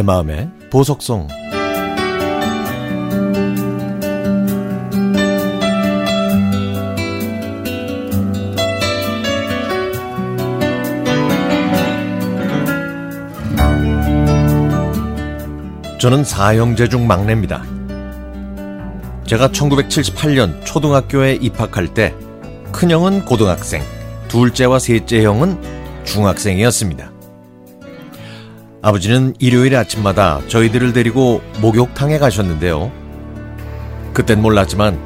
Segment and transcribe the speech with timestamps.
[0.00, 1.28] 내 마음의 보석송
[15.98, 17.62] 저는 사형제 중 막내입니다.
[19.26, 22.14] 제가 1978년 초등학교에 입학할 때
[22.72, 23.82] 큰형은 고등학생,
[24.28, 27.09] 둘째와 셋째 형은 중학생이었습니다.
[28.82, 32.90] 아버지는 일요일 아침마다 저희들을 데리고 목욕탕에 가셨는데요.
[34.14, 34.98] 그땐 몰랐지만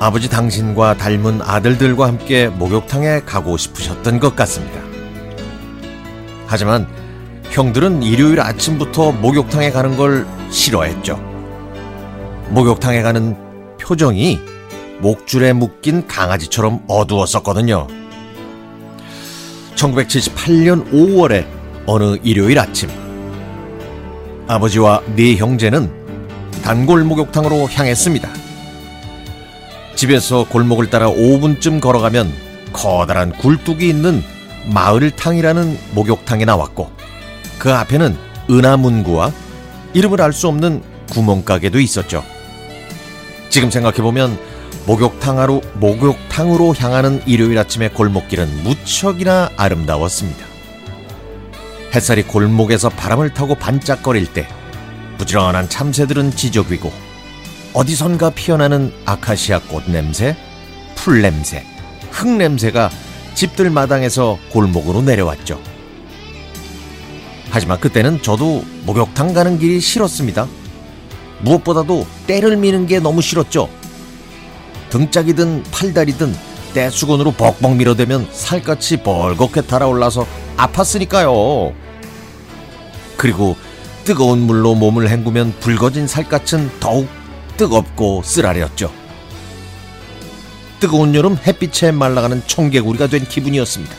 [0.00, 4.80] 아버지 당신과 닮은 아들들과 함께 목욕탕에 가고 싶으셨던 것 같습니다.
[6.46, 6.88] 하지만
[7.50, 11.16] 형들은 일요일 아침부터 목욕탕에 가는 걸 싫어했죠.
[12.48, 13.36] 목욕탕에 가는
[13.78, 14.40] 표정이
[15.00, 17.88] 목줄에 묶인 강아지처럼 어두웠었거든요.
[19.74, 21.53] 1978년 5월에
[21.86, 22.88] 어느 일요일 아침
[24.46, 25.90] 아버지와 네 형제는
[26.62, 28.28] 단골 목욕탕으로 향했습니다.
[29.94, 32.32] 집에서 골목을 따라 5분쯤 걸어가면
[32.72, 34.22] 커다란 굴뚝이 있는
[34.72, 36.90] 마을탕이라는 목욕탕에 나왔고
[37.58, 38.16] 그 앞에는
[38.50, 39.32] 은하문구와
[39.92, 42.24] 이름을 알 수 없는 구멍가게도 있었죠.
[43.50, 44.36] 지금 생각해보면
[44.86, 50.53] 목욕탕으로, 목욕탕으로 향하는 일요일 아침의 골목길은 무척이나 아름다웠습니다.
[51.94, 54.48] 햇살이 골목에서 바람을 타고 반짝거릴 때
[55.18, 56.92] 부지런한 참새들은 지저귀고
[57.72, 60.36] 어디선가 피어나는 아카시아 꽃 냄새,
[60.96, 61.64] 풀 냄새,
[62.10, 62.90] 흙 냄새가
[63.34, 65.60] 집들 마당에서 골목으로 내려왔죠.
[67.50, 70.48] 하지만 그때는 저도 목욕탕 가는 길이 싫었습니다.
[71.42, 73.68] 무엇보다도 때를 미는 게 너무 싫었죠.
[74.90, 76.34] 등짝이든 팔다리든
[76.74, 80.26] 떼수건으로 벅벅 밀어대면 살갗이 벌겋게 달아올라서
[80.56, 81.74] 아팠으니까요.
[83.16, 83.56] 그리고
[84.04, 87.08] 뜨거운 물로 몸을 헹구면 붉어진 살갗은 더욱
[87.56, 88.92] 뜨겁고 쓰라렸죠.
[90.80, 93.94] 뜨거운 여름 햇빛에 말라가는 청개구리가 된 기분이었습니다.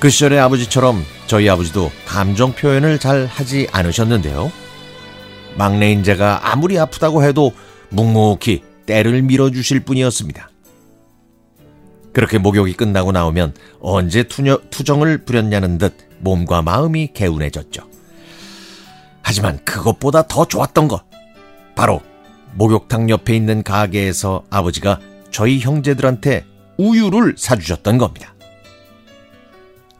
[0.00, 4.50] 그 시절의 아버지처럼 저희 아버지도 감정 표현을 잘 하지 않으셨는데요.
[5.56, 7.52] 막내인 제가 아무리 아프다고 해도
[7.90, 10.49] 묵묵히 때를 밀어주실 뿐이었습니다.
[12.12, 17.82] 그렇게 목욕이 끝나고 나오면 언제 투녀, 투정을 부렸냐는 듯 몸과 마음이 개운해졌죠.
[19.22, 21.04] 하지만 그것보다 더 좋았던 것.
[21.76, 22.00] 바로
[22.54, 24.98] 목욕탕 옆에 있는 가게에서 아버지가
[25.30, 26.44] 저희 형제들한테
[26.78, 28.34] 우유를 사주셨던 겁니다.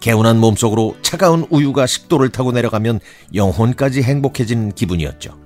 [0.01, 3.01] 개운한 몸속으로 차가운 우유가 식도를 타고 내려가면
[3.35, 5.39] 영혼까지 행복해진 기분이었죠.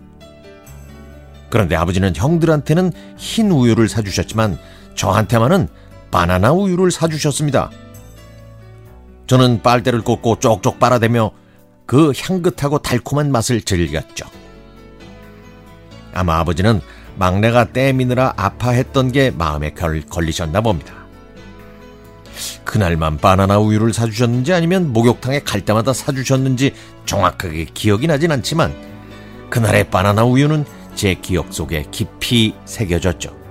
[1.50, 4.58] 그런데 아버지는 형들한테는 흰 우유를 사주셨지만
[4.94, 5.68] 저한테만은
[6.14, 7.72] 바나나 우유를 사주셨습니다.
[9.26, 11.32] 저는 빨대를 꽂고 쪽쪽 빨아대며
[11.86, 14.24] 그 향긋하고 달콤한 맛을 즐겼죠.
[16.12, 16.80] 아마 아버지는
[17.16, 20.94] 막내가 떼미느라 아파했던 게 마음에 걸리셨나 봅니다.
[22.62, 26.74] 그날만 바나나 우유를 사주셨는지 아니면 목욕탕에 갈 때마다 사주셨는지
[27.06, 28.72] 정확하게 기억이 나진 않지만
[29.50, 30.64] 그날의 바나나 우유는
[30.94, 33.43] 제 기억 속에 깊이 새겨졌죠.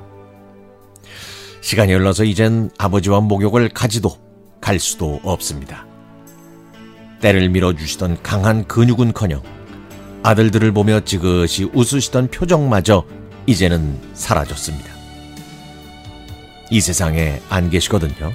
[1.63, 4.18] 시간이 흘러서 이젠 아버지와 목욕을 가지도
[4.59, 5.88] 갈 수도 없습니다.
[7.22, 9.41] 때를 밀어주시던 강한 근육은커녕
[10.23, 13.06] 아들들을 보며 지그시 웃으시던 표정마저
[13.46, 14.90] 이제는 사라졌습니다.
[16.69, 18.34] 이 세상에 안 계시거든요.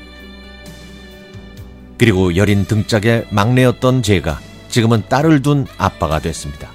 [1.99, 4.41] 그리고 여린 등짝의 막내였던 제가
[4.71, 6.71] 지금은 딸을 둔 아빠가 됐습니다.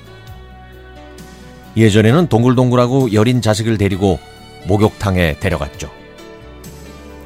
[1.76, 4.20] 예전에는 동글동글하고 여린 자식을 데리고
[4.68, 6.03] 목욕탕에 데려갔죠.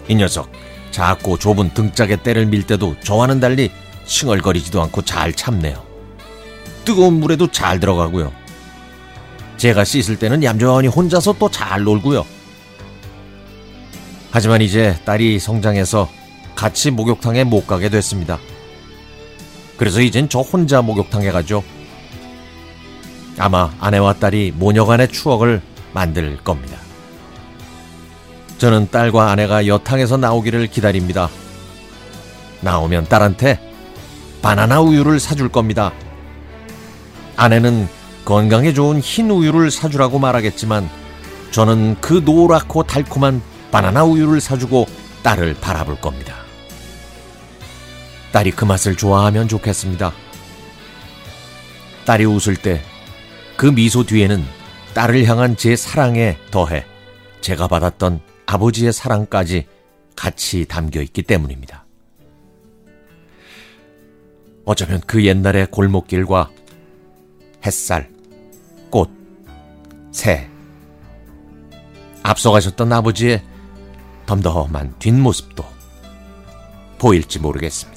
[0.07, 0.51] 이 녀석
[0.91, 3.71] 작고 좁은 등짝에 때를 밀 때도 저와는 달리
[4.05, 5.83] 칭얼거리지도 않고 잘 참네요.
[6.85, 8.31] 뜨거운 물에도 잘 들어가고요.
[9.57, 12.25] 제가 씻을 때는 얌전히 혼자서 또 잘 놀고요.
[14.31, 16.09] 하지만 이제 딸이 성장해서
[16.55, 18.39] 같이 목욕탕에 못 가게 됐습니다.
[19.77, 21.63] 그래서 이젠 저 혼자 목욕탕에 가죠.
[23.37, 25.61] 아마 아내와 딸이 모녀간의 추억을
[25.93, 26.86] 만들 겁니다.
[28.57, 31.29] 저는 딸과 아내가 여탕에서 나오기를 기다립니다.
[32.61, 33.59] 나오면 딸한테
[34.41, 35.93] 바나나 우유를 사줄 겁니다.
[37.35, 37.87] 아내는
[38.25, 40.89] 건강에 좋은 흰 우유를 사주라고 말하겠지만
[41.51, 44.87] 저는 그 노랗고 달콤한 바나나 우유를 사주고
[45.23, 46.35] 딸을 바라볼 겁니다.
[48.31, 50.11] 딸이 그 맛을 좋아하면 좋겠습니다.
[52.05, 52.81] 딸이 웃을 때
[53.57, 54.45] 그 미소 뒤에는
[54.93, 56.85] 딸을 향한 제 사랑에 더해
[57.41, 59.67] 제가 받았던 아버지의 사랑까지
[60.15, 61.85] 같이 담겨 있기 때문입니다.
[64.65, 66.49] 어쩌면 그 옛날의 골목길과
[67.65, 68.09] 햇살,
[68.89, 69.09] 꽃,
[70.11, 70.49] 새,
[72.23, 73.43] 앞서가셨던 아버지의
[74.25, 75.63] 덤덤한 뒷모습도
[76.97, 77.96] 보일지 모르겠습니다.